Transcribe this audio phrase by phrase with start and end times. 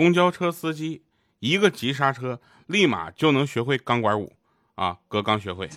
[0.00, 1.02] 公交车司机
[1.40, 4.32] 一个急刹车，立马就能学会钢管舞
[4.74, 4.96] 啊！
[5.08, 5.68] 哥刚学会。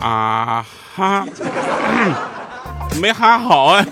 [0.00, 1.24] 啊哈，
[3.00, 3.86] 没哈好啊！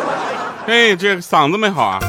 [0.66, 2.00] 哎，这个嗓子没好啊。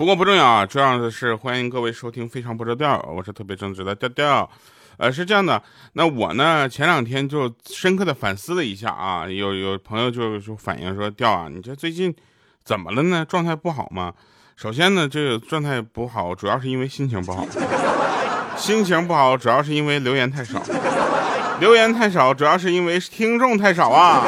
[0.00, 4.50] 不过不重要啊，重要的是欢迎各位收听《非常不着调》，我是特别正直的调调。
[4.96, 12.16] 呃，是这样的，那我呢前两天就深刻的反思了一下啊，有有朋友就就反映说，调啊，你这最近
[12.64, 13.26] 怎么了呢？
[13.28, 14.10] 状态不好吗？
[14.56, 17.46] 首先呢，这个状态不好，主要是因为心情不好。
[18.56, 20.62] 心情不好，主要是因为留言太少。
[21.60, 24.24] 留言太少，主要是因为听众太少啊！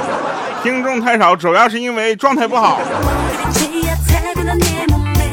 [0.63, 2.79] 听众太少，主要是因为状态不好。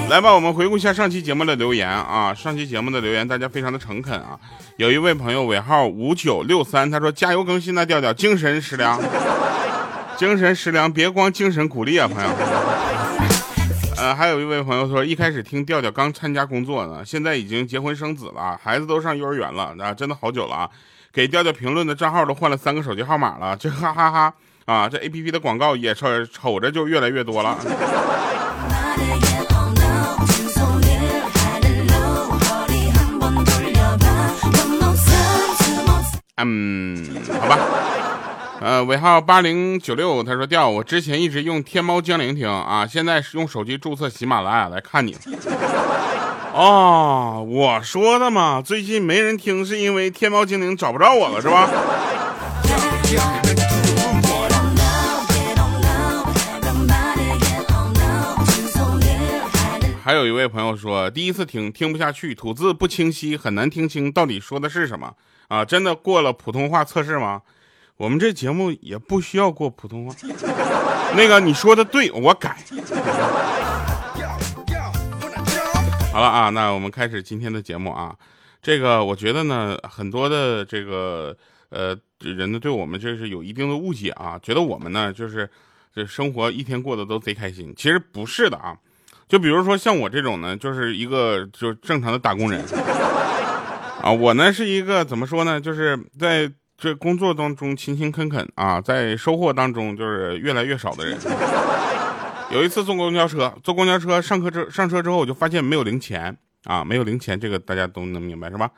[0.09, 2.33] 来吧，我们回顾一下上期节目的留言啊！
[2.33, 4.39] 上期节目的留言，大家非常的诚恳啊！
[4.77, 8.99] 有一位朋友尾号五九六三，他说加油更新的调调，精神食粮，
[10.17, 12.29] 精神食粮，别光精神鼓励啊，朋友。
[13.97, 20.69] 呃，还有一位朋友说，一开始听调调刚参加工作呢，现在已经结婚生子了，孩子都上幼儿园了，啊，真的好久了啊！
[21.13, 24.33] 给调调评论的账号都换了三个手机号码了，这哈哈哈
[24.65, 24.89] 啊！
[24.89, 27.55] 这 A P P 的广告也瞅瞅着就越来越多了。
[36.41, 36.97] 嗯，
[37.41, 37.57] 好吧。
[38.61, 45.15] 呃，尾号八零九六，他说调我之前一直用天猫精灵听啊，现在是用手机注册喜马拉雅来看你。
[46.53, 51.69] 哦，我说的嘛，最近没人听，是因为天猫精灵找不着我了，是吧？
[60.03, 65.13] 还有一位朋友说，第一次听听不下去，吐字不清晰，很难听清到底说的是什么
[65.49, 65.65] 啊？
[65.65, 67.41] 真的过了普通话测试吗？
[67.97, 70.15] 我们这节目也不需要过普通话。
[71.17, 72.55] 那个你说的对，我改。
[76.13, 78.15] 好了啊，那我们开始今天的节目啊。
[78.61, 81.35] 这个我觉得呢，很多的这个
[81.69, 85.49] 呃人呢，对我们这是有一定的误解啊，觉得我们呢就是
[85.93, 87.73] 这生活一天过得都贼开心。
[87.75, 88.77] 其实不是的啊。
[89.27, 92.63] 就比如说像我这种呢，就是一个就正常的打工人
[94.01, 94.11] 啊。
[94.11, 101.17] 我呢是一个怎么说呢，就是在这工作当中勤勤恳恳啊，在收获当中就是越来越少的人。
[102.51, 108.71] 有一次坐公交车，坐公交车上课之上车之后，我就发现没有零钱啊，没有零钱，这个大家都能明白是吧？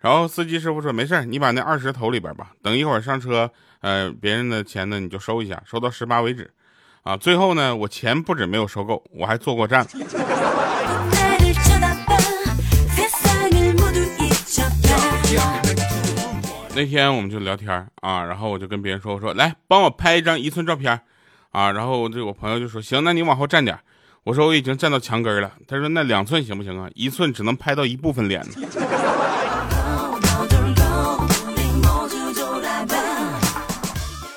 [0.00, 3.50] 然后司机师傅说没事你把那二十投里边吧，等一会儿上车，
[3.80, 6.50] 呃，别人的钱呢你就收一下，收到十八为止，
[7.04, 9.86] 啊，最后呢我钱不止没有收够，我还坐过站。
[16.76, 21.00] 那天我们就聊天啊，然后我就跟别人说，我说来帮我拍一张一寸照片。
[21.50, 23.78] 啊，然后这我朋友就说行，那你往后站点。
[24.24, 25.50] 我说我已经站到墙根了。
[25.66, 26.86] 他说那两寸行不行啊？
[26.94, 28.44] 一寸只能拍到一部分脸。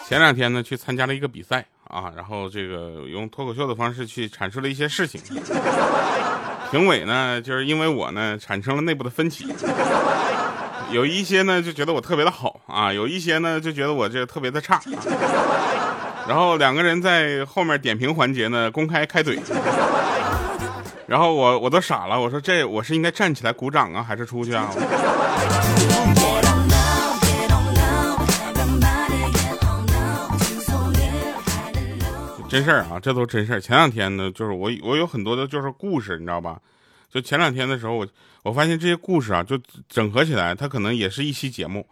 [0.07, 5.19] 前两天呢，去参加了一个比赛啊，然后这个用脱口秀的方式去阐述了一些事情。
[6.71, 9.45] 评委呢，就是因为我呢产生了内部的分歧，
[10.91, 14.81] 有一些呢就觉得我特别的好啊，有一些呢就觉得我这特别的差。
[16.27, 19.39] 然后两个人在后面点评环节呢，公开开怼。
[21.07, 24.69] 然后我我都傻了，我说这我是应该站起来鼓掌啊，还是出去啊？
[32.47, 33.61] 真事儿啊，这都真事儿。
[33.61, 36.59] 前两天呢，就是我我有很多的就是故事，你知道吧？
[37.11, 38.07] 就前两天的时候，我
[38.43, 41.87] 我发现这些故事啊，就整合起来，它可能也是一期节目。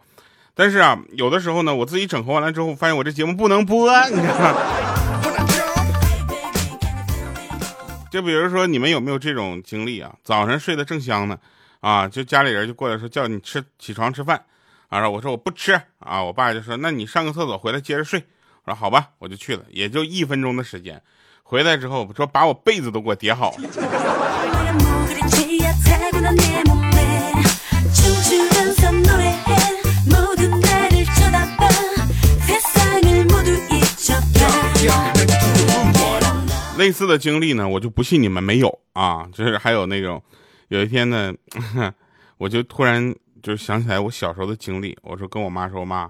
[0.54, 4.56] 但是啊，有的时候呢，我自己整合完了之后，发现我这节目不能播，你知道吗？
[8.10, 10.12] 就比如说，你们有没有这种经历啊？
[10.24, 11.38] 早上睡得正香呢，
[11.80, 14.42] 啊，就家里人就过来说叫你吃起床吃饭，
[14.88, 18.24] 啊，我说我不吃，啊，我爸就说那你上个厕所回来接着睡，
[18.64, 21.00] 我说好吧，我就去了，也就一分钟的时间，
[21.42, 23.54] 回来之后说把我被子都给我叠好。
[36.78, 39.28] 类似的经历呢，我就不信你们没有啊！
[39.32, 40.22] 就是还有那种，
[40.68, 41.34] 有一天呢，
[42.38, 44.96] 我就突然就是想起来我小时候的经历。
[45.02, 46.08] 我说跟我妈说，妈，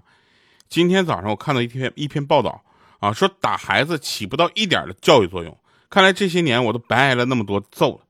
[0.68, 2.62] 今天早上我看到一篇一篇报道
[3.00, 5.56] 啊，说打孩子起不到一点的教育作用。
[5.88, 8.00] 看来这些年我都白挨了那么多揍了。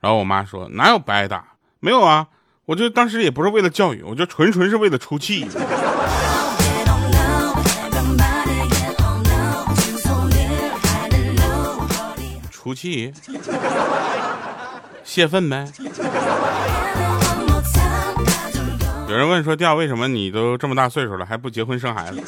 [0.00, 1.52] 然后我妈说哪有白挨打？
[1.78, 2.26] 没有啊，
[2.64, 5.46] 我就当时也不是为了教育，我就纯纯是为了出气。
[12.68, 13.10] 出气，
[15.02, 15.66] 泄愤呗。
[19.08, 22.20] 有人问说：“调为什么你都这么大岁数了还不结婚生孩子？”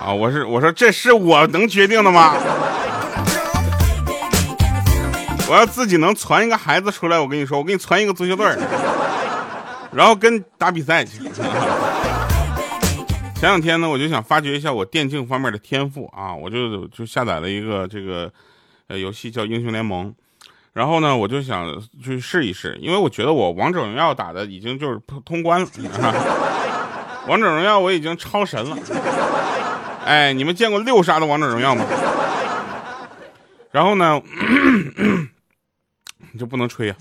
[0.00, 2.34] 啊，我是我说这是我能决定的吗？
[5.48, 8.46] 我要自己能传一个孩子出来，我跟你说，我给你传一个足球队
[9.90, 11.18] 然后跟打比赛去。
[13.34, 18.30] 前两天呢，我就想发掘一下我电竞方面的天赋啊，我就就下载了一个这个
[18.88, 20.14] 呃游戏叫英雄联盟。
[20.74, 21.66] 然后呢，我就想
[22.02, 25.68] 去试一试，因为我觉得我王者荣耀打的已经就是通关了，
[27.26, 28.76] 王者荣耀我已经超神了。
[30.04, 31.84] 哎，你们见过六杀的王者荣耀吗？
[33.72, 34.22] 然后呢，
[36.32, 36.96] 你就不能吹呀，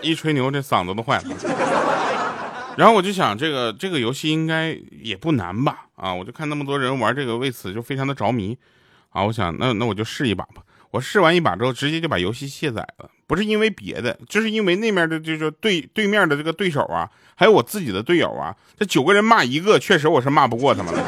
[0.00, 1.24] 一吹牛这嗓子都坏了。
[2.76, 5.86] 然后我就想，这个这个游戏应该也不难吧？
[5.96, 8.56] 啊，我就看那么多人玩这个，为此就非常的着迷。
[9.18, 10.62] 啊，我想那那我就试一把吧。
[10.92, 21.00] 我试完一把之后，直接就把游戏卸载了，不是因为别的，就是因为那面的就是对对面的这个对手啊，还有我自己的队友啊，这九个人骂一个，确实我是骂不过他们了。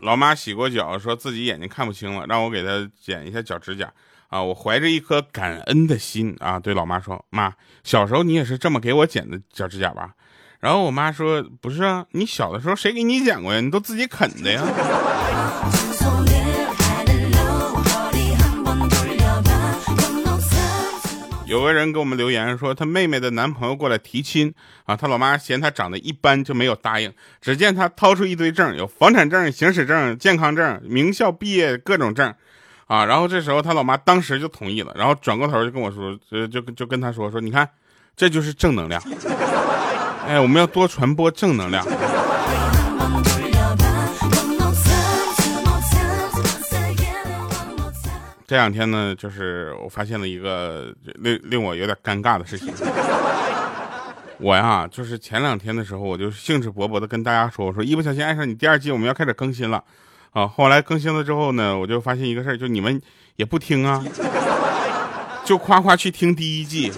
[0.00, 3.92] 老妈洗过脚，说自己眼睛看不清了，让我给她剪一下脚指甲
[4.30, 4.42] 啊。
[4.42, 7.52] 我怀着一颗感恩的心啊，对老妈说：“妈，
[7.84, 10.14] 小时候你也是这么给我剪的脚指甲吧？”
[10.60, 13.60] 然后我妈说：“不是啊，你小的时候谁给你剪过呀？
[13.60, 14.62] 你都自己啃的呀。”
[21.46, 24.54] 有个人给我们留言说，他妹妹的男朋友过来提亲
[24.84, 27.12] 啊，他老妈嫌他长得一般，就没有答应。
[27.40, 32.32] 只见他掏出一堆证，有房产证、行驶证、健康证、名校毕业各种证，
[32.90, 37.68] 啊，然后这时候他老妈当时就同意了，然后转过头就跟我说，就就就跟他说说，你看，
[38.16, 39.00] 这就是正能量。
[40.26, 41.86] 哎，我们要多传播正能量。
[48.44, 52.74] 这两天呢，就是我发现了一个令令我有点尴尬的事情。
[54.38, 59.80] 我呀，就是前两天的时候，我就兴致勃勃的跟大家说，我说一不小心爱上你第二季，我们要开始更新了。
[60.32, 63.00] 啊，后来更新了之后呢，我就发现一个事儿，就你们
[63.36, 64.04] 也不听啊，
[65.44, 66.92] 就夸夸去听第一季。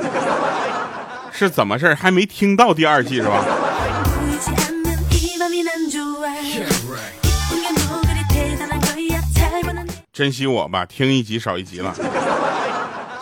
[1.32, 3.42] 是怎么事儿还没听到第二季是吧？
[10.12, 11.94] 珍惜我吧，听一集少一集了。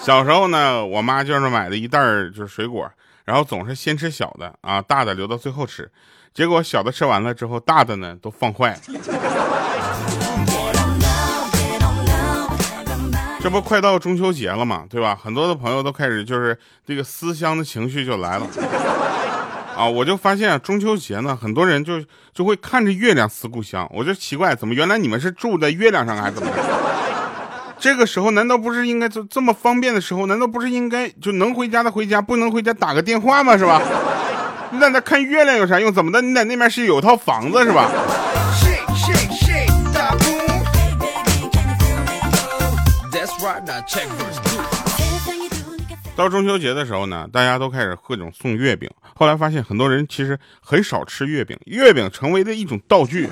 [0.03, 2.91] 小时候呢，我妈就是买了一袋儿就是水果，
[3.25, 5.89] 然后总是先吃小的啊，大的留到最后吃。
[6.35, 8.81] 结果小的吃完了之后，大的呢都放坏了。
[13.43, 15.19] 这不快到中秋节了嘛，对吧？
[15.21, 16.57] 很多的朋友都开始就是
[16.87, 18.47] 这个思乡的情绪就来了
[19.75, 19.87] 啊！
[19.89, 22.05] 我就发现中秋节呢，很多人就
[22.35, 23.91] 就会看着月亮思故乡。
[23.95, 26.57] 我就奇怪，怎么原来你们是住在月亮上还是怎么着？
[27.79, 30.27] 这个时候难道不是应该这这么方便的时候？
[30.27, 33.57] 难道不是应该就能回家的回家，不能回家打个电话吗？
[33.57, 33.81] 是吧？
[34.71, 35.91] 你在那看月亮有啥用？
[35.91, 36.21] 怎么的？
[36.21, 37.91] 你在那边是有套房子是吧？
[46.17, 48.91] 到中秋节的时候呢，大家都开始各种送月饼。
[49.15, 53.29] 后来发现很多人其实很少吃月饼，月饼成为了一种道具，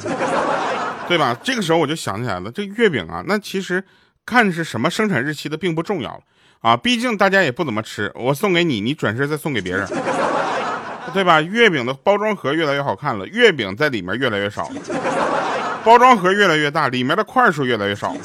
[1.07, 1.37] 对吧？
[1.43, 3.85] 这个时候我就想起来了，这月饼啊，那其实
[4.25, 6.21] 看是什么生产日期的并不重要了
[6.61, 8.11] 啊，毕竟大家也不怎么吃。
[8.15, 9.87] 我送给你，你转身再送给别人，
[11.13, 11.43] 对吧？
[11.43, 14.71] 月饼的包装盒越来越好看了，月饼在里面越来越少，
[15.85, 18.17] 包装盒越来越大，里面的块数越来越少。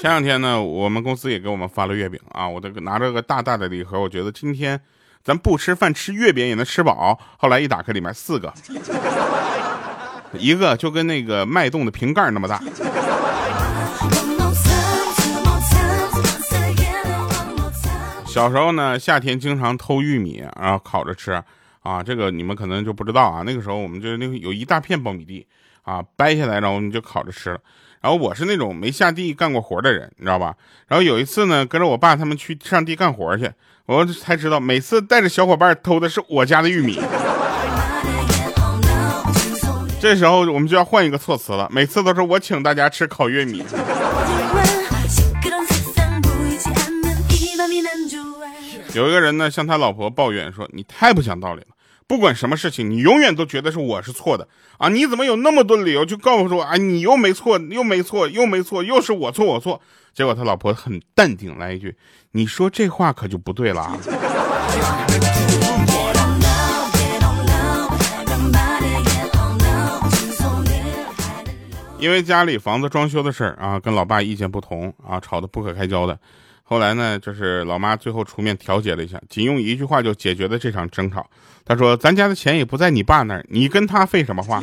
[0.00, 4.80] 前两天呢，我们公司也给我们发了月饼啊，我这个拿着个大大的礼盒，我觉得今天
[5.22, 7.20] 咱不吃饭吃月饼也能吃饱。
[7.36, 8.50] 后来一打开，里面四个，
[10.32, 12.62] 一个就跟那个脉动的瓶盖那么大。
[18.24, 21.32] 小时候呢，夏天经常偷玉米，然后烤着吃
[21.82, 22.02] 啊。
[22.02, 23.42] 这个你们可能就不知道啊。
[23.44, 25.46] 那个时候我们就那个有一大片苞米地
[25.82, 27.60] 啊，掰下来然后我们就烤着吃了。
[28.00, 30.54] 然后我是那种没下地干过活的人，你知道吧？
[30.88, 33.50] 然后有一次呢，跟着我爸他们去上地干活去，
[33.86, 36.98] 我才知道每次带着小伙伴偷的是我家的玉米。
[40.00, 43.62] 这时候我们就要换一个措辞了，每次都是我请大家吃烤玉米。
[48.94, 51.66] 有一个人呢向他老婆抱怨说：“你太不讲道理了，
[52.10, 54.48] 不管什么事情，你永远都觉得是我是错的
[54.78, 54.88] 啊！
[54.88, 56.76] 你怎么有那么多理由就告诉我啊？
[56.76, 59.80] 你又没错，又没错，又没错，又是我错，我错。”
[60.12, 61.96] 结果他老婆很淡定来一句
[62.34, 63.96] ：“你说这话可就不对了。”
[72.00, 76.18] 因为家里房子装修的事儿啊，跟老爸意见不同啊，吵得不可开交的。
[76.70, 81.28] 后来呢，就是老妈最后出面调解了一下，仅用一句话就解决了这场争吵。
[81.64, 84.60] 她说：“咱家的钱也不在你爸那儿，你跟他废什么话？”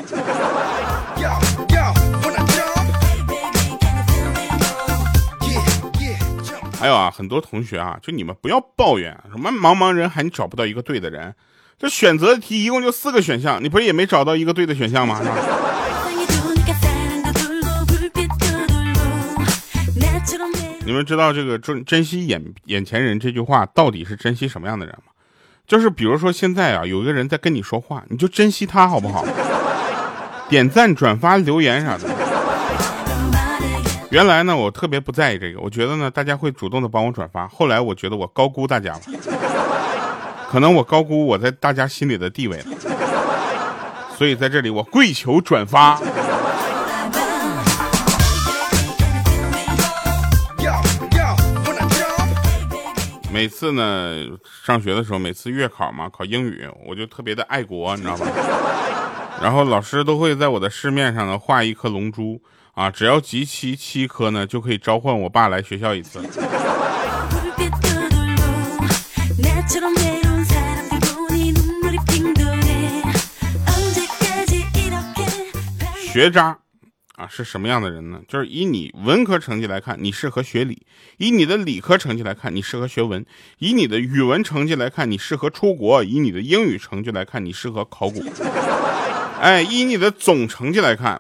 [6.80, 11.36] 还有啊，很多同学啊，就你们不要抱怨什么茫茫人海，你找不到一个对的人。
[11.78, 15.20] 这选择题一共就四个选项，你不是也没找到一个对的选项吗？
[15.22, 15.36] 是吧
[20.88, 25.12] 你们知道这个珍珍惜眼眼前人这句话到底是珍惜什么样的人吗？
[25.68, 29.26] 就是比如说现在啊，有一个人在跟你说话，你就珍惜他好不好？
[30.48, 32.08] 点赞、转发、留言啥的。
[34.12, 37.46] 原来呢，我特别不在意这个，我觉得呢，大家会主动的帮我转发。
[37.50, 39.02] 后来我觉得我高估大家了，
[40.50, 42.66] 可能我高估我在大家心里的地位了。
[44.18, 46.00] 所以在这里，我跪求转发。
[53.38, 54.16] 每次呢，
[54.66, 58.26] 上学的时候，每次月考嘛，考英语，我就特别的爱国，你知道吧？
[59.40, 62.42] 然后老师都会在我的市面上呢画一颗龙珠
[62.74, 66.20] 啊，只要集齐七颗呢，就可以召唤我爸来学校一次。
[76.12, 76.58] 学渣。
[77.18, 78.22] 啊，是什么样的人呢？
[78.28, 80.76] 就是以你文科成绩来看，你适合学理；
[81.18, 83.24] 以你的理科成绩来看，你适合学文；
[83.58, 88.24] 以你的语文成绩来看，你适合出国；以你的英语成绩来看，你适合考古。
[89.42, 91.20] 哎，以你的总成绩来看，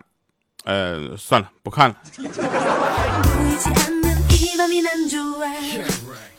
[0.66, 1.98] 呃，算了，不看了。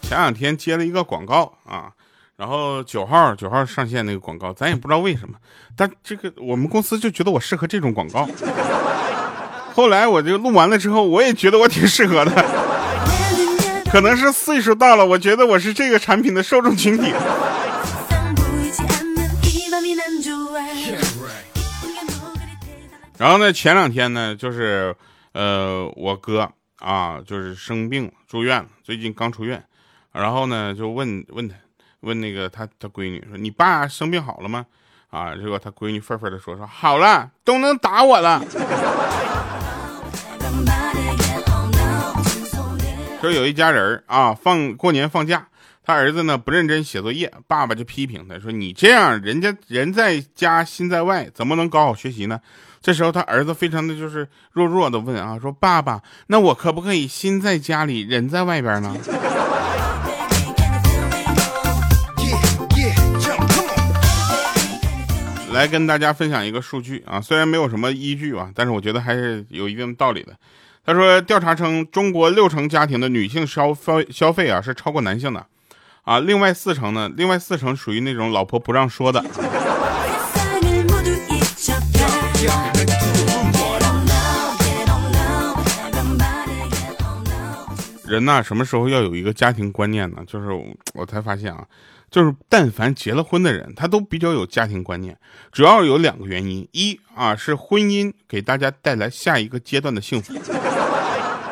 [0.02, 1.90] 前两天接了一个广告啊，
[2.36, 5.34] 然后九号九号上线那个广告，咱也不知道为什么，
[5.76, 8.28] 但这个我们公司就觉得我适合这种广告。
[9.78, 12.32] 后来我就录完了之后，我也觉得我挺适合的，
[13.92, 17.12] 可能是岁数大了，我觉得我是这个产品的受众群体。
[23.18, 24.92] 然后呢，前两天呢，就是
[25.32, 29.62] 呃，我哥啊，就是生病住院了，最近刚出院，
[30.10, 31.54] 然后呢，就问问他，
[32.00, 34.66] 问那个他他闺女说：“你爸生病好了吗？”
[35.10, 38.42] 啊，结果他闺女愤愤的说：“说好了，都能打我了。”
[43.20, 45.48] 说有一家人啊，放过年放假，
[45.84, 52.40] 他儿子呢不认真写作业，爸爸就批评他说：“你这样，人家人在家心在外，怎么能搞好学习呢？”
[52.80, 58.94] 这时候他儿子非常的就是弱弱的问啊，说：“爸爸，那我可不可以心在家里，人在外边呢？”
[65.52, 70.32] 来跟大家分享一个数据啊，虽然没有什么依据吧，但是我觉得还是有一定道理的。
[70.88, 75.46] 他说，调查称，中国六成家庭的女性消费消费啊是超过男性的，
[76.04, 79.22] 啊，另外四成呢，另外四成属于那种老婆不让说的。
[88.06, 90.22] 人呐，什么时候要有一个家庭观念呢？
[90.26, 90.48] 就是
[90.94, 91.62] 我才发现啊，
[92.10, 95.16] 就是但凡结了婚的人，他都比较有家庭观念，
[95.52, 100.32] 主要有两个原因：一啊是婚姻给大家带来下一个阶段的幸福；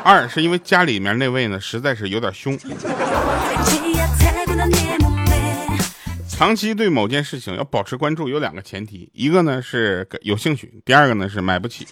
[0.03, 2.59] 二是因为家里面那位呢实在是有点凶。
[6.29, 11.87] 长期对某件事情要保持关注，有两个前提：一个呢是有兴趣，第二个呢是买不起。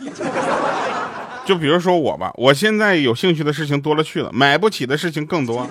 [1.47, 5.69] 就比如说我吧，我现在有兴趣的事情多了去了，买不起的事情更多。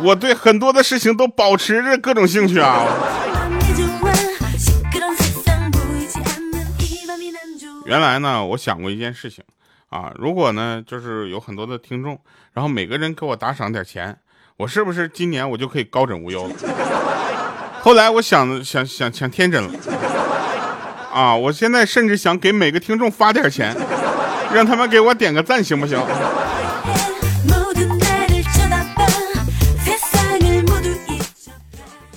[0.00, 2.86] 我对很多的事情都保持着各种兴趣啊。
[7.84, 9.44] 原来呢，我想过一件事情
[9.90, 12.18] 啊，如果呢，就是有很多的听众，
[12.52, 14.16] 然后每个人给我打赏点钱，
[14.56, 16.54] 我是不是今年我就可以高枕无忧了？
[17.80, 19.70] 后来我想想想想天真了
[21.12, 23.76] 啊，我现在甚至想给每个听众发点钱。
[24.52, 25.98] 让他们给我点个赞，行不行？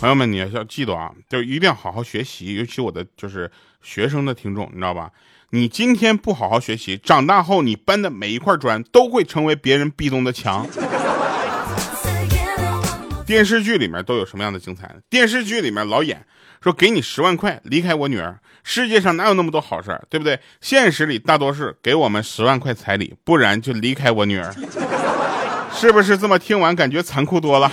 [0.05, 3.49] 朋友们，你要记得啊，就一定要好好学习，尤其我的就是
[3.81, 5.09] 学生的听众，你知道吧？
[5.49, 10.67] 你今天不好好学习，长大后你搬的每一块砖都会成为别人壁咚的墙。
[13.25, 14.95] 电视剧里面都有什么样的精彩？
[15.09, 16.23] 电视剧里面老演
[16.61, 20.39] 说给你十万块离开我女儿，世界上哪有那么多好事儿对不对？
[20.61, 24.53] 现实里大多是给我们十万块彩礼，不然就离开我女儿，
[25.73, 27.71] 是不是这么听完感觉残酷多了？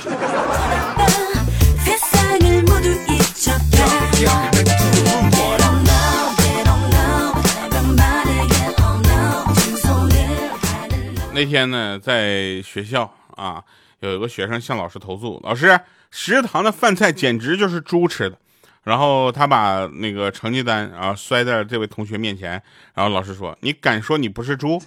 [11.34, 13.62] 那天呢，在学校啊，
[14.00, 18.36] 有一个学生向老师投诉，老师食堂的饭菜简直就是猪吃的。
[18.84, 22.62] 然后他把那个成绩单啊摔在这位同学面前，
[22.94, 24.82] 然后老师说：“你敢说你不是猪？”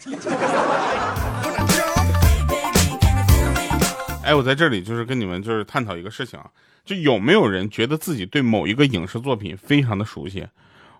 [4.23, 6.45] 哎，我在这里就是跟你们就是探讨一个事情啊，
[6.85, 10.47] 就有没有人觉得自己对某一个影视作品非常的熟悉？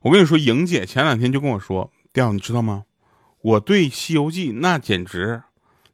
[0.02, 2.84] 我跟你说，莹姐前两天就跟我说：“调，你知道吗？”
[3.42, 5.44] 我对《西游记》那简直，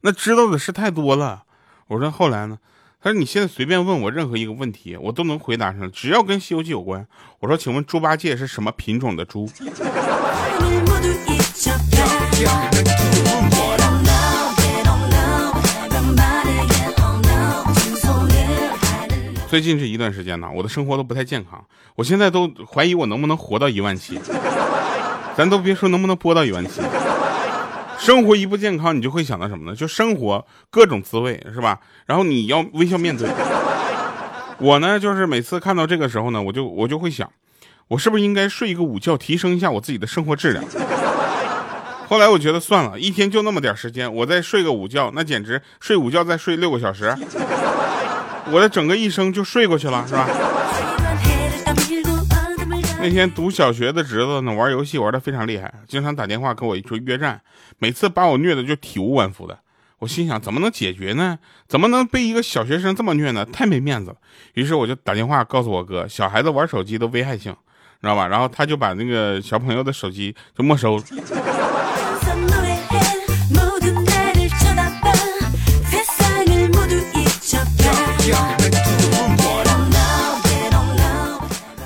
[0.02, 1.44] 那知道的事太多了。
[1.88, 2.58] 我说后来呢？
[3.04, 7.06] 他说你现在随便问我任何一个问题，我都能回答上，只要跟《西游记》有关。
[7.40, 9.50] 我说，请问猪八戒是什么品种的猪？
[19.52, 21.62] 最近这一段时间呢，我的生活都不太健康，
[21.96, 24.18] 我现在都怀疑我能不能活到一万七。
[25.36, 26.82] 咱都别说能不能播到一万七。
[28.00, 29.76] 生活一不健康，你就会想到什么呢？
[29.76, 31.82] 就生活各种滋味，是吧？
[32.06, 33.28] 然后你要微笑面对。
[34.60, 37.30] 我呢，就是每次看到这个时候呢，我就我就会想，
[37.90, 40.64] 我是不是应该睡一个午觉，提升一下我自己的生活质量？
[42.08, 47.14] 后来我觉得算了，一天就那么点时间，我再睡个午觉，那简直睡午觉再睡六个小时，
[48.50, 50.28] 我的整个一生就睡过去了，是吧？
[53.04, 57.42] 那天读小学的侄子呢，玩游戏玩的非常厉害，经常打电话跟我说约战，
[57.80, 59.58] 每次把我虐的就体无完肤的。
[60.00, 61.40] 我心想，怎么能解决呢？
[61.68, 63.44] 怎么能被一个小学生这么虐呢？
[63.46, 64.18] 太没面子了。
[64.54, 67.56] 于是我就打电话告诉我哥，小孩子玩手机的危害性，
[68.02, 68.28] 知道吧？
[68.28, 71.00] 然后他就把那个小朋友的手机就没收。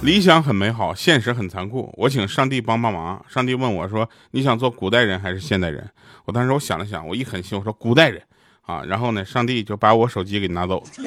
[0.06, 1.92] 理想很美好，现实很残酷。
[1.98, 3.26] 我请上帝帮帮忙。
[3.28, 5.90] 上帝问我说：“你想做古代人还是现代人？”
[6.26, 8.22] 我当时我想了想，我一狠心，我说：“古代人。”
[8.68, 10.86] 啊，然后呢，上帝就把我手机给拿走了。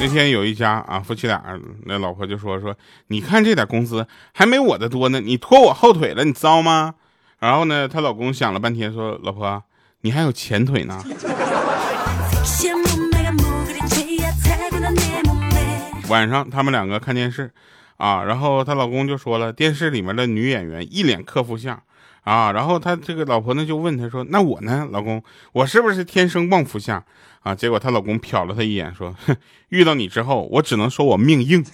[0.00, 1.40] 那天有一家啊，夫妻俩，
[1.84, 6.94] 那老婆就说：“说你看这点工资还没我的多呢，你拖我后腿了，你糟吗？”
[7.38, 9.62] 然后呢，她老公想了半天说：“老婆。”
[10.04, 11.02] 你还有前腿呢。
[16.10, 17.50] 晚上他们两个看电视，
[17.96, 21.80] 啊，然后她老公就说了，电视里面的女演员一脸克夫相，
[22.20, 27.02] 啊，然后他这个老婆呢就问他说，那我呢，老公，我是不是天生旺夫相？
[27.42, 29.34] 啊，结果她老公瞟了她一眼说，哼，
[29.70, 31.64] 遇到你之后，我只能说我命硬。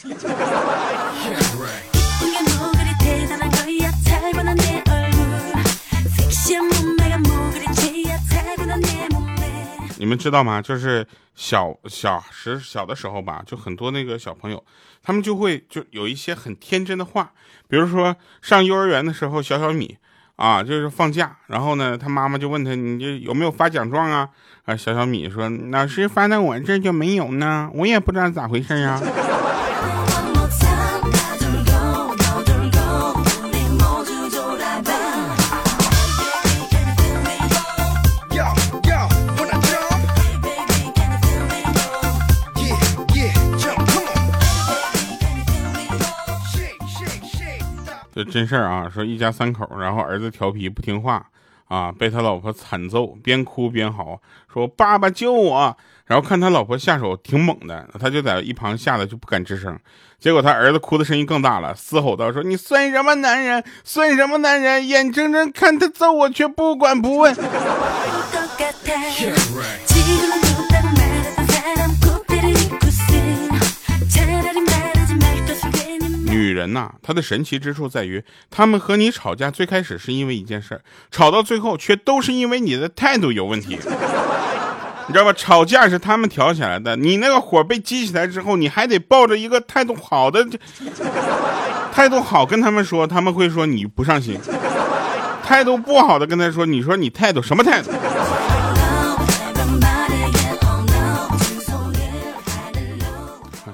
[10.01, 10.63] 你们知道吗？
[10.63, 14.65] 就是小小时小的时候吧，就很多那个小朋友，
[15.03, 17.31] 他们就会就有一些很天真的话，
[17.69, 19.99] 比如说上幼儿园的时候，小小米
[20.37, 24.27] 啊，就是放假，然后呢，他妈妈就问他，你这有没有发奖状啊？
[24.65, 28.99] 啊，小小米说，老师发到我这就没有呢，我也不知道咋回事啊。
[48.25, 51.27] 真事儿啊，说一家三口，然后儿子调皮不听话
[51.69, 54.21] 啊，被他老婆惨揍，边哭边嚎，
[54.53, 55.77] 说爸爸救我。
[56.07, 59.79] 然后看他老婆下手挺猛的，他就在一旁吓得就不敢吱声。
[60.19, 63.63] 结果他儿子哭的声音更大了，嘶吼道：“说你算什么男人？
[63.85, 64.89] 算什么男人？
[64.89, 67.33] 眼睁睁看他揍我，却不管不问。”
[76.31, 83.71] 女人呐，她的神奇之处在于，她们和你吵架最开始是因为一件事儿，吵到最后却都是因为你的态度有问题，
[85.09, 85.33] 你知道吧？
[85.33, 90.47] 吵架是他们挑起来的，你那个火被激起来之后，你还得抱着一个态度好的，
[91.93, 94.37] 态度好跟他们说，他们会说你不上心；
[95.43, 97.91] 态度不好的跟他说，你说你态度什么态度？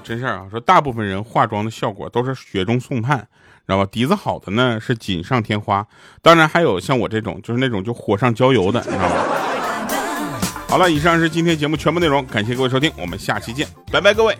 [0.07, 3.25] 真事儿啊，说大部分人化妆的效果都是雪中送炭，知
[3.67, 3.85] 道吧？
[3.91, 5.85] 底子好的呢是锦上添花，
[6.21, 9.15] 当然还有像我这种，就是那种就火上浇油的，你知道吗？
[10.69, 14.37] 好了，以上是今天节目全部内容，感谢各位收听，我们下期见，拜拜，各位。